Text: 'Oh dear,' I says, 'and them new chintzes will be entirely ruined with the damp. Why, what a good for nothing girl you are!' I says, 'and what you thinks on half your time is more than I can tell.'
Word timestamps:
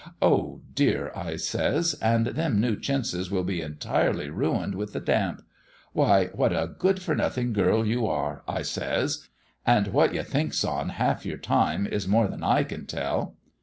'Oh 0.19 0.61
dear,' 0.73 1.11
I 1.13 1.35
says, 1.35 1.93
'and 2.01 2.25
them 2.25 2.59
new 2.59 2.75
chintzes 2.75 3.29
will 3.29 3.43
be 3.43 3.61
entirely 3.61 4.31
ruined 4.31 4.73
with 4.73 4.93
the 4.93 4.99
damp. 4.99 5.43
Why, 5.93 6.29
what 6.33 6.51
a 6.51 6.71
good 6.75 6.99
for 7.03 7.13
nothing 7.13 7.53
girl 7.53 7.85
you 7.85 8.07
are!' 8.07 8.41
I 8.47 8.63
says, 8.63 9.29
'and 9.63 9.89
what 9.89 10.15
you 10.15 10.23
thinks 10.23 10.65
on 10.65 10.89
half 10.89 11.23
your 11.23 11.37
time 11.37 11.85
is 11.85 12.07
more 12.07 12.27
than 12.27 12.43
I 12.43 12.63
can 12.63 12.87
tell.' 12.87 13.35